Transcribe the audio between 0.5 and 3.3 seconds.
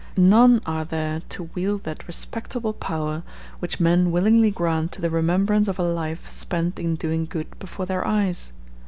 are there to wield that respectable power